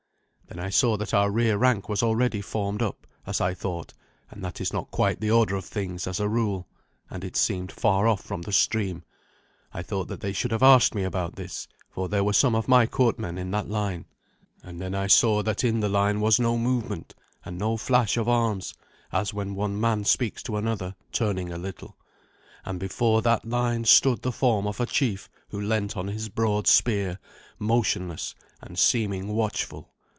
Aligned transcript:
Then 0.53 0.59
I 0.59 0.69
saw 0.69 0.97
that 0.97 1.13
our 1.13 1.31
rear 1.31 1.57
rank 1.57 1.87
was 1.87 2.03
already 2.03 2.41
formed 2.41 2.81
up, 2.81 3.07
as 3.25 3.39
I 3.39 3.53
thought, 3.53 3.93
and 4.29 4.43
that 4.43 4.59
is 4.59 4.73
not 4.73 4.91
quite 4.91 5.21
the 5.21 5.31
order 5.31 5.55
of 5.55 5.63
things, 5.63 6.07
as 6.07 6.19
a 6.19 6.27
rule, 6.27 6.67
and 7.09 7.23
it 7.23 7.37
seemed 7.37 7.71
far 7.71 8.05
off 8.05 8.21
from 8.21 8.41
the 8.41 8.51
stream. 8.51 9.05
I 9.71 9.81
thought 9.81 10.09
that 10.09 10.19
they 10.19 10.33
should 10.33 10.51
have 10.51 10.61
asked 10.61 10.93
me 10.93 11.05
about 11.05 11.37
this, 11.37 11.69
for 11.89 12.09
there 12.09 12.25
were 12.25 12.33
some 12.33 12.53
of 12.53 12.67
my 12.67 12.85
courtmen 12.85 13.37
in 13.37 13.49
that 13.51 13.69
line. 13.69 14.07
And 14.61 14.81
then 14.81 14.93
I 14.93 15.07
saw 15.07 15.41
that 15.41 15.63
in 15.63 15.79
the 15.79 15.87
line 15.87 16.19
was 16.19 16.37
no 16.37 16.57
movement, 16.57 17.15
and 17.45 17.57
no 17.57 17.77
flash 17.77 18.17
of 18.17 18.27
arms, 18.27 18.73
as 19.13 19.33
when 19.33 19.55
one 19.55 19.79
man 19.79 20.03
speaks 20.03 20.43
to 20.43 20.57
another, 20.57 20.97
turning 21.13 21.49
a 21.53 21.57
little. 21.57 21.95
And 22.65 22.77
before 22.77 23.21
that 23.21 23.45
line 23.45 23.85
stood 23.85 24.21
the 24.21 24.33
form 24.33 24.67
of 24.67 24.81
a 24.81 24.85
chief 24.85 25.29
who 25.47 25.61
leant 25.61 25.95
on 25.95 26.09
his 26.09 26.27
broad 26.27 26.67
spear, 26.67 27.19
motionless 27.57 28.35
and 28.61 28.77
seeming 28.77 29.29
watchful. 29.29 29.87